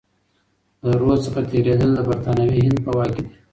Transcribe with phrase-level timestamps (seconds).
[0.81, 3.33] د رود څخه تیریدل د برتانوي هند په واک کي دي.